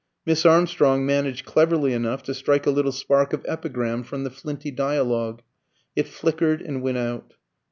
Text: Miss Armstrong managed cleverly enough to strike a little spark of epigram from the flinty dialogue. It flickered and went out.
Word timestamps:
Miss 0.25 0.47
Armstrong 0.47 1.05
managed 1.05 1.45
cleverly 1.45 1.93
enough 1.93 2.23
to 2.23 2.33
strike 2.33 2.65
a 2.65 2.71
little 2.71 2.91
spark 2.91 3.33
of 3.33 3.45
epigram 3.47 4.01
from 4.01 4.23
the 4.23 4.31
flinty 4.31 4.71
dialogue. 4.71 5.43
It 5.95 6.07
flickered 6.07 6.59
and 6.59 6.81
went 6.81 6.97
out. 6.97 7.35